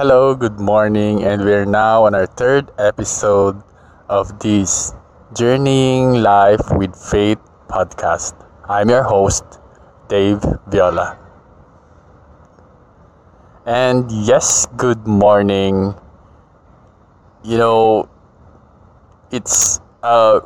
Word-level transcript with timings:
Hello, 0.00 0.34
good 0.34 0.58
morning, 0.58 1.24
and 1.24 1.44
we're 1.44 1.66
now 1.66 2.06
on 2.06 2.14
our 2.14 2.24
third 2.24 2.72
episode 2.78 3.62
of 4.08 4.38
this 4.40 4.94
Journeying 5.36 6.24
Life 6.24 6.72
with 6.72 6.96
Faith 6.96 7.36
podcast. 7.68 8.32
I'm 8.64 8.88
your 8.88 9.02
host, 9.02 9.44
Dave 10.08 10.40
Viola. 10.68 11.18
And 13.66 14.10
yes, 14.10 14.64
good 14.78 15.06
morning. 15.06 15.92
You 17.44 17.58
know, 17.58 18.08
it's 19.30 19.80
a 20.02 20.40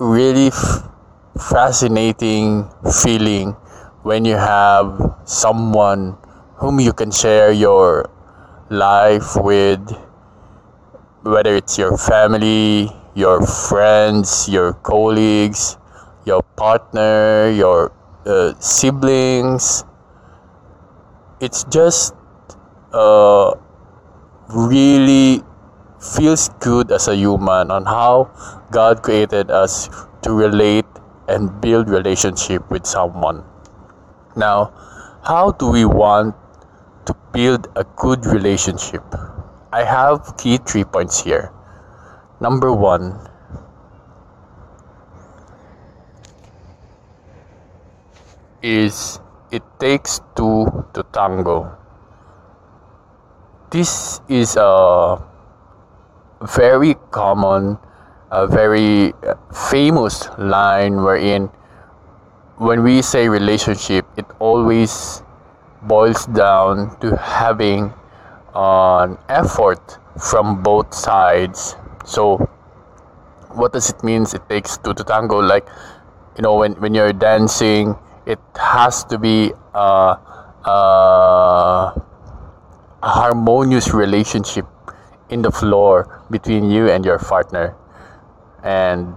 really 0.00 0.48
f- 0.48 0.90
fascinating 1.38 2.66
feeling 2.90 3.52
when 4.02 4.24
you 4.24 4.34
have 4.34 5.22
someone 5.22 6.18
whom 6.56 6.80
you 6.80 6.92
can 6.92 7.12
share 7.12 7.52
your 7.52 8.10
life 8.78 9.36
with, 9.36 9.80
whether 11.22 11.54
it's 11.56 11.78
your 11.78 11.96
family, 11.96 12.90
your 13.14 13.40
friends, 13.46 14.48
your 14.48 14.74
colleagues, 14.74 15.76
your 16.24 16.42
partner, 16.56 17.50
your 17.50 17.92
uh, 18.26 18.54
siblings. 18.58 19.84
It's 21.40 21.64
just 21.64 22.14
uh, 22.92 23.54
really 24.48 25.42
feels 26.00 26.48
good 26.60 26.92
as 26.92 27.08
a 27.08 27.16
human 27.16 27.70
on 27.70 27.84
how 27.84 28.30
God 28.70 29.02
created 29.02 29.50
us 29.50 29.88
to 30.22 30.32
relate 30.32 30.86
and 31.28 31.60
build 31.60 31.88
relationship 31.88 32.70
with 32.70 32.86
someone. 32.86 33.44
Now, 34.36 34.72
how 35.24 35.52
do 35.52 35.70
we 35.70 35.84
want 35.84 36.34
to 37.06 37.14
build 37.32 37.68
a 37.76 37.84
good 37.96 38.26
relationship? 38.26 39.02
I 39.72 39.84
have 39.84 40.36
key 40.36 40.58
three 40.58 40.84
points 40.84 41.22
here. 41.22 41.52
Number 42.40 42.72
one, 42.72 43.18
is 48.64 49.20
it 49.52 49.62
takes 49.78 50.20
two 50.34 50.64
to 50.94 51.04
tango. 51.12 51.76
This 53.70 54.20
is 54.28 54.56
a 54.56 55.20
very 56.40 56.94
common, 57.10 57.76
a 58.30 58.46
very 58.46 59.12
uh, 59.22 59.34
famous 59.52 60.28
line 60.38 61.02
wherein 61.02 61.50
when 62.56 62.82
we 62.82 63.02
say 63.02 63.28
relationship, 63.28 64.06
it 64.16 64.24
always 64.38 65.22
boils 65.86 66.26
down 66.26 66.98
to 67.00 67.16
having 67.16 67.92
an 68.54 69.18
effort 69.28 69.98
from 70.20 70.62
both 70.62 70.94
sides. 70.94 71.76
So, 72.04 72.38
what 73.50 73.72
does 73.72 73.90
it 73.90 74.02
mean? 74.04 74.22
It 74.22 74.48
takes 74.48 74.78
two 74.78 74.94
to 74.94 75.04
tango. 75.04 75.40
Like, 75.40 75.66
you 76.36 76.42
know, 76.42 76.56
when, 76.56 76.72
when 76.74 76.94
you're 76.94 77.12
dancing, 77.12 77.96
it 78.26 78.38
has 78.56 79.04
to 79.04 79.18
be 79.18 79.52
a, 79.74 80.18
a, 80.64 82.02
a 83.02 83.08
harmonious 83.08 83.92
relationship 83.92 84.66
in 85.30 85.42
the 85.42 85.50
floor 85.50 86.24
between 86.30 86.70
you 86.70 86.88
and 86.90 87.04
your 87.04 87.18
partner. 87.18 87.76
And 88.62 89.14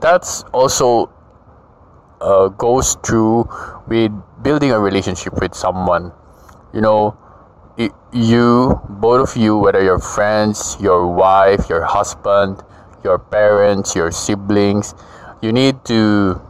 that's 0.00 0.42
also 0.52 1.10
uh, 2.20 2.48
goes 2.48 2.96
through 3.04 3.48
with 3.88 4.12
building 4.42 4.70
a 4.72 4.80
relationship 4.80 5.40
with 5.40 5.54
someone. 5.54 6.12
You 6.72 6.80
know, 6.80 7.16
you, 8.12 8.80
both 8.88 9.30
of 9.30 9.36
you, 9.36 9.56
whether 9.56 9.82
your 9.82 9.98
friends, 9.98 10.76
your 10.80 11.06
wife, 11.06 11.68
your 11.68 11.84
husband, 11.84 12.62
your 13.04 13.18
parents, 13.18 13.94
your 13.94 14.10
siblings, 14.10 14.94
you 15.40 15.52
need 15.52 15.84
to 15.86 16.40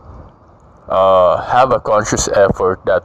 uh, 0.88 1.40
have 1.42 1.72
a 1.72 1.80
conscious 1.80 2.28
effort 2.28 2.84
that 2.86 3.04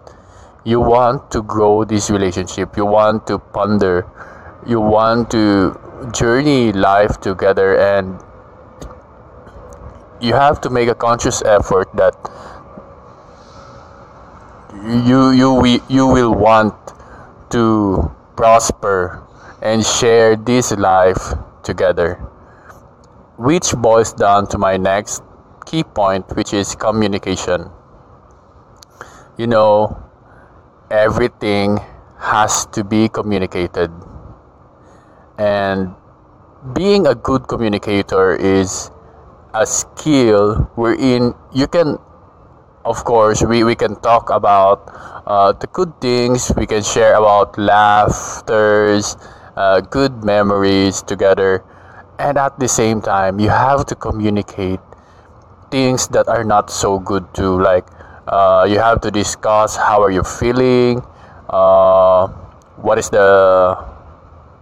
you 0.64 0.80
want 0.80 1.30
to 1.32 1.44
grow 1.44 1.84
this 1.84 2.10
relationship, 2.10 2.76
you 2.76 2.86
want 2.86 3.28
to 3.28 3.38
ponder, 3.38 4.08
you 4.66 4.80
want 4.80 5.30
to 5.30 5.80
journey 6.12 6.72
life 6.72 7.22
together, 7.22 7.78
and 7.78 8.20
you 10.20 10.34
have 10.34 10.60
to 10.62 10.70
make 10.70 10.90
a 10.90 10.96
conscious 10.96 11.44
effort 11.44 11.88
that 11.94 12.16
you 14.86 15.32
you 15.32 15.82
you 15.90 16.06
will 16.06 16.34
want 16.34 16.74
to 17.50 18.12
prosper 18.38 19.26
and 19.62 19.84
share 19.84 20.36
this 20.36 20.72
life 20.78 21.34
together. 21.64 22.22
Which 23.38 23.74
boils 23.74 24.14
down 24.14 24.48
to 24.54 24.58
my 24.58 24.78
next 24.78 25.24
key 25.66 25.84
point 25.84 26.30
which 26.38 26.54
is 26.54 26.76
communication. 26.76 27.72
You 29.38 29.48
know 29.48 29.98
everything 30.92 31.82
has 32.20 32.68
to 32.78 32.84
be 32.84 33.10
communicated. 33.10 33.90
And 35.38 35.96
being 36.74 37.08
a 37.08 37.16
good 37.16 37.48
communicator 37.48 38.36
is 38.36 38.92
a 39.54 39.66
skill 39.66 40.70
wherein 40.76 41.34
you 41.52 41.68
can 41.68 41.98
of 42.86 43.04
course, 43.04 43.44
we, 43.44 43.64
we 43.64 43.76
can 43.76 43.96
talk 44.02 44.30
about 44.30 44.86
uh, 45.26 45.52
the 45.54 45.68
good 45.68 46.00
things, 46.00 46.52
we 46.56 46.68
can 46.68 46.84
share 46.84 47.16
about 47.16 47.58
laughters, 47.58 49.18
uh, 49.58 49.82
good 49.82 50.24
memories 50.24 51.02
together. 51.02 51.64
And 52.20 52.38
at 52.38 52.60
the 52.60 52.68
same 52.68 53.02
time, 53.02 53.40
you 53.40 53.50
have 53.50 53.88
to 53.88 53.96
communicate 53.96 54.80
things 55.72 56.08
that 56.10 56.28
are 56.28 56.44
not 56.44 56.70
so 56.70 57.00
good 57.00 57.26
too. 57.34 57.60
Like, 57.60 57.86
uh, 58.28 58.68
you 58.70 58.80
have 58.80 59.02
to 59.02 59.12
discuss 59.12 59.76
how 59.76 60.02
are 60.04 60.12
you 60.12 60.24
feeling, 60.24 61.02
uh, 61.50 62.28
what 62.78 63.00
is 63.00 63.10
the 63.10 63.84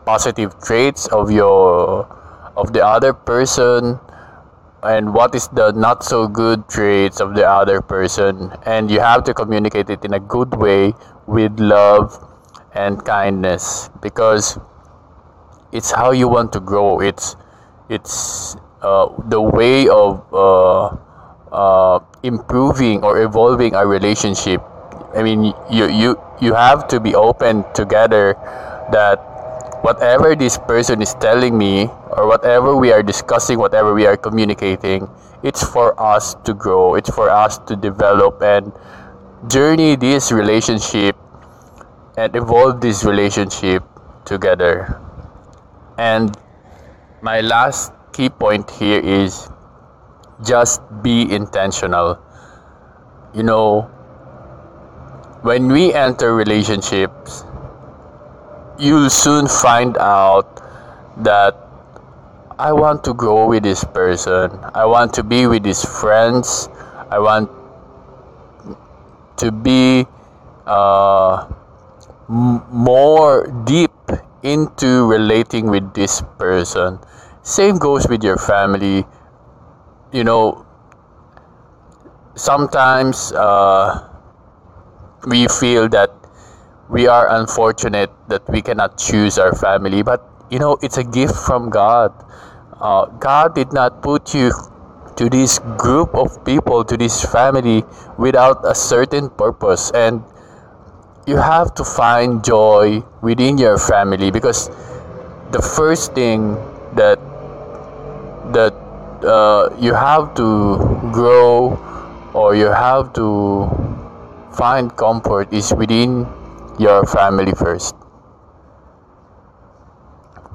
positive 0.05 0.59
traits 0.63 1.07
of 1.07 1.29
your 1.29 2.07
of 2.55 2.71
the 2.71 2.85
other 2.85 3.13
person 3.13 3.99
and 4.83 5.13
what 5.13 5.33
is 5.33 5.47
the 5.49 5.71
not 5.71 6.03
so 6.03 6.27
good 6.27 6.67
traits 6.67 7.21
of 7.21 7.35
the 7.35 7.47
other 7.47 7.81
person. 7.81 8.51
And 8.65 8.91
you 8.91 8.99
have 8.99 9.23
to 9.25 9.33
communicate 9.33 9.89
it 9.89 10.03
in 10.03 10.13
a 10.13 10.19
good 10.19 10.53
way 10.55 10.93
with 11.25 11.59
love 11.59 12.19
and 12.73 13.03
kindness 13.05 13.89
because 14.01 14.57
it's 15.71 15.91
how 15.91 16.11
you 16.11 16.27
want 16.27 16.53
to 16.53 16.59
grow. 16.59 16.99
It's 16.99 17.35
it's 17.89 18.55
uh, 18.81 19.07
the 19.29 19.41
way 19.41 19.87
of 19.87 20.21
uh, 20.33 20.97
uh, 21.51 21.99
improving 22.23 23.03
or 23.03 23.21
evolving 23.21 23.75
a 23.75 23.85
relationship. 23.85 24.61
I 25.15 25.23
mean 25.23 25.53
you 25.69 25.87
you 25.87 26.19
you 26.41 26.53
have 26.53 26.87
to 26.89 26.99
be 26.99 27.15
open 27.15 27.63
together 27.73 28.35
that 28.91 29.32
whatever 29.83 30.33
this 30.33 30.57
person 30.57 31.01
is 31.01 31.13
telling 31.15 31.57
me 31.57 31.87
or 32.15 32.25
whatever 32.25 32.73
we 32.73 32.93
are 32.93 33.03
discussing, 33.03 33.59
whatever 33.59 33.93
we 33.93 34.07
are 34.07 34.15
communicating, 34.15 35.09
it's 35.43 35.61
for 35.61 35.91
us 36.01 36.35
to 36.45 36.53
grow, 36.53 36.95
it's 36.95 37.09
for 37.13 37.29
us 37.29 37.57
to 37.67 37.75
develop 37.75 38.41
and 38.41 38.71
journey 39.49 39.97
this 39.97 40.31
relationship 40.31 41.17
and 42.15 42.33
evolve 42.33 42.79
this 42.79 43.03
relationship 43.03 43.83
together. 44.23 45.01
And 45.97 46.31
my 47.21 47.41
last 47.41 47.91
key 48.13 48.29
point 48.29 48.71
here 48.71 49.01
is 49.01 49.49
just 50.47 50.81
be 51.01 51.29
intentional. 51.29 52.17
You 53.33 53.43
know, 53.43 53.81
when 55.41 55.67
we 55.67 55.91
enter 55.93 56.33
relationships, 56.33 57.43
you'll 58.79 59.09
soon 59.09 59.47
find 59.47 59.97
out 59.97 60.61
that 61.17 61.55
I 62.59 62.71
want 62.73 63.03
to 63.05 63.13
grow 63.13 63.47
with 63.47 63.63
this 63.63 63.83
person. 63.83 64.51
I 64.73 64.85
want 64.85 65.13
to 65.15 65.23
be 65.23 65.47
with 65.47 65.65
his 65.65 65.83
friends. 65.83 66.69
I 67.09 67.19
want 67.19 67.49
to 69.37 69.51
be 69.51 70.05
uh, 70.65 71.47
m- 72.29 72.63
more 72.71 73.47
deep 73.65 73.91
into 74.43 75.05
relating 75.07 75.69
with 75.69 75.93
this 75.93 76.21
person. 76.37 76.99
Same 77.41 77.77
goes 77.77 78.07
with 78.07 78.23
your 78.23 78.37
family. 78.37 79.05
You 80.11 80.23
know, 80.23 80.65
sometimes 82.35 83.31
uh, 83.33 84.07
we 85.27 85.47
feel 85.47 85.89
that 85.89 86.11
we 86.89 87.07
are 87.07 87.29
unfortunate 87.39 88.11
that 88.27 88.47
we 88.49 88.61
cannot 88.61 88.97
choose 88.97 89.37
our 89.37 89.55
family, 89.55 90.03
but 90.03 90.21
you 90.49 90.59
know, 90.59 90.77
it's 90.81 90.97
a 90.97 91.03
gift 91.03 91.35
from 91.35 91.69
God. 91.69 92.11
Uh, 92.79 93.05
God 93.05 93.55
did 93.55 93.71
not 93.73 94.01
put 94.01 94.33
you 94.33 94.51
to 95.15 95.29
this 95.29 95.59
group 95.77 96.13
of 96.15 96.43
people, 96.45 96.83
to 96.83 96.97
this 96.97 97.23
family, 97.23 97.83
without 98.17 98.61
a 98.65 98.75
certain 98.75 99.29
purpose. 99.29 99.91
And 99.91 100.23
you 101.25 101.37
have 101.37 101.73
to 101.75 101.83
find 101.83 102.43
joy 102.43 103.01
within 103.21 103.57
your 103.57 103.77
family 103.77 104.31
because 104.31 104.69
the 105.51 105.61
first 105.61 106.13
thing 106.13 106.55
that 106.95 107.19
that 108.51 108.73
uh, 109.23 109.69
you 109.79 109.93
have 109.93 110.35
to 110.35 110.77
grow 111.13 111.79
or 112.33 112.55
you 112.55 112.67
have 112.67 113.13
to 113.13 113.69
find 114.51 114.95
comfort 114.97 115.51
is 115.53 115.73
within 115.73 116.27
your 116.79 117.05
family 117.05 117.53
first 117.53 117.95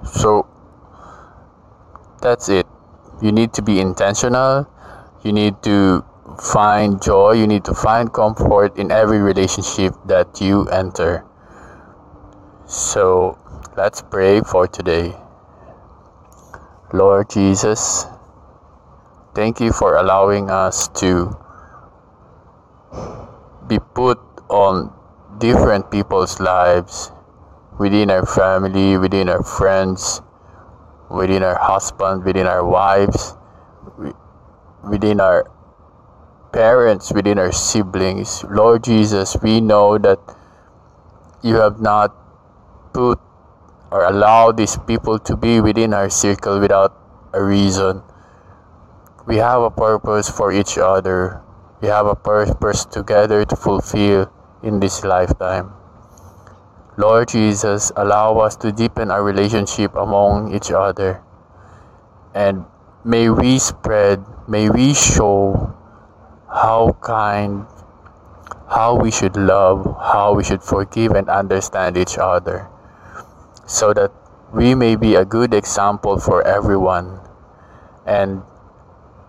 so 0.04 0.46
that's 2.20 2.48
it 2.48 2.66
you 3.22 3.32
need 3.32 3.52
to 3.52 3.62
be 3.62 3.80
intentional 3.80 4.68
you 5.22 5.32
need 5.32 5.62
to 5.62 6.04
find 6.38 7.02
joy, 7.02 7.32
you 7.32 7.46
need 7.46 7.64
to 7.64 7.74
find 7.74 8.12
comfort 8.12 8.76
in 8.76 8.90
every 8.90 9.18
relationship 9.18 9.94
that 10.06 10.40
you 10.40 10.68
enter. 10.68 11.24
So 12.66 13.38
let's 13.76 14.02
pray 14.02 14.40
for 14.40 14.66
today. 14.68 15.14
Lord 16.92 17.30
Jesus, 17.30 18.06
thank 19.34 19.60
you 19.60 19.72
for 19.72 19.96
allowing 19.96 20.50
us 20.50 20.88
to 21.00 21.36
be 23.66 23.78
put 23.78 24.18
on 24.48 24.92
different 25.38 25.90
people's 25.90 26.40
lives 26.40 27.12
within 27.78 28.10
our 28.10 28.26
family, 28.26 28.96
within 28.98 29.28
our 29.28 29.42
friends, 29.42 30.20
within 31.10 31.42
our 31.42 31.58
husband, 31.58 32.24
within 32.24 32.46
our 32.46 32.64
wives, 32.64 33.36
within 34.82 35.20
our 35.20 35.50
parents, 36.52 37.12
within 37.12 37.38
our 37.38 37.52
siblings. 37.52 38.44
Lord 38.44 38.84
Jesus, 38.84 39.36
we 39.42 39.60
know 39.60 39.98
that 39.98 40.18
you 41.42 41.56
have 41.56 41.80
not 41.80 42.14
put 42.92 43.20
or 43.90 44.04
allowed 44.04 44.56
these 44.56 44.76
people 44.86 45.18
to 45.18 45.36
be 45.36 45.60
within 45.60 45.94
our 45.94 46.10
circle 46.10 46.60
without 46.60 46.92
a 47.32 47.42
reason. 47.42 48.02
We 49.26 49.36
have 49.36 49.62
a 49.62 49.70
purpose 49.70 50.28
for 50.28 50.52
each 50.52 50.76
other. 50.78 51.42
We 51.80 51.88
have 51.88 52.06
a 52.06 52.16
purpose 52.16 52.84
together 52.84 53.44
to 53.44 53.56
fulfill 53.56 54.32
in 54.62 54.80
this 54.80 55.04
lifetime. 55.04 55.72
Lord 56.96 57.28
Jesus, 57.28 57.92
allow 57.94 58.38
us 58.38 58.56
to 58.56 58.72
deepen 58.72 59.10
our 59.10 59.22
relationship 59.22 59.94
among 59.94 60.54
each 60.54 60.72
other. 60.72 61.22
And 62.34 62.64
may 63.04 63.30
we 63.30 63.58
spread, 63.58 64.24
may 64.48 64.68
we 64.68 64.94
show 64.94 65.74
how 66.50 66.96
kind, 67.00 67.66
how 68.68 68.98
we 68.98 69.10
should 69.10 69.36
love, 69.36 69.84
how 69.84 70.34
we 70.34 70.42
should 70.42 70.62
forgive 70.62 71.12
and 71.12 71.28
understand 71.28 71.96
each 71.96 72.18
other, 72.18 72.68
so 73.66 73.94
that 73.94 74.10
we 74.52 74.74
may 74.74 74.96
be 74.96 75.14
a 75.14 75.24
good 75.24 75.54
example 75.54 76.18
for 76.18 76.42
everyone, 76.42 77.20
and 78.06 78.42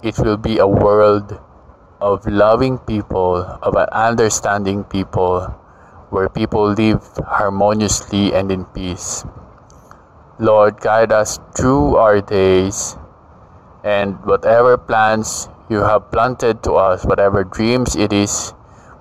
it 0.01 0.17
will 0.17 0.37
be 0.37 0.57
a 0.57 0.67
world 0.67 1.39
of 2.01 2.25
loving 2.25 2.77
people, 2.79 3.43
of 3.61 3.75
understanding 3.75 4.83
people, 4.85 5.41
where 6.09 6.29
people 6.29 6.71
live 6.71 7.03
harmoniously 7.27 8.33
and 8.33 8.51
in 8.51 8.65
peace. 8.65 9.25
Lord, 10.39 10.79
guide 10.79 11.11
us 11.11 11.39
through 11.55 11.97
our 11.97 12.21
days 12.21 12.95
and 13.83 14.15
whatever 14.25 14.77
plans 14.77 15.49
you 15.69 15.79
have 15.83 16.09
planted 16.11 16.63
to 16.63 16.73
us, 16.73 17.05
whatever 17.05 17.43
dreams 17.43 17.95
it 17.95 18.13
is, 18.13 18.51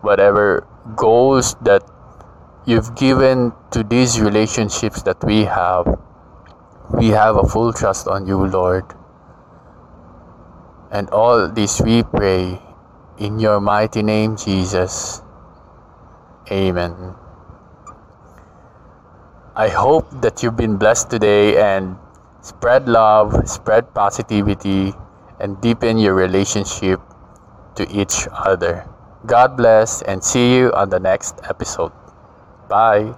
whatever 0.03 0.67
goals 0.97 1.55
that 1.63 1.83
you've 2.67 2.95
given 2.97 3.53
to 3.71 3.83
these 3.83 4.21
relationships 4.21 5.03
that 5.03 5.23
we 5.25 5.45
have, 5.45 5.87
we 6.91 7.09
have 7.09 7.37
a 7.37 7.47
full 7.47 7.73
trust 7.73 8.09
on 8.09 8.27
you, 8.27 8.45
Lord. 8.47 8.85
And 10.91 11.09
all 11.11 11.49
this 11.49 11.81
we 11.81 12.03
pray 12.03 12.61
in 13.19 13.39
your 13.39 13.61
mighty 13.61 14.03
name, 14.03 14.37
Jesus. 14.37 15.23
Amen. 16.51 17.15
I 19.57 19.69
hope 19.69 20.07
that 20.23 20.43
you've 20.43 20.57
been 20.57 20.77
blessed 20.77 21.11
today 21.11 21.61
and 21.61 21.97
spread 22.43 22.89
love, 22.89 23.49
spread 23.49 23.93
positivity 23.93 24.95
and 25.41 25.61
deepen 25.61 25.99
your 25.99 26.15
relationship 26.15 27.01
to 27.75 27.87
each 27.91 28.29
other. 28.33 28.89
God 29.27 29.57
bless 29.57 30.03
and 30.03 30.23
see 30.23 30.55
you 30.55 30.73
on 30.73 30.91
the 30.91 31.01
next 31.01 31.41
episode. 31.43 31.93
Bye. 32.69 33.15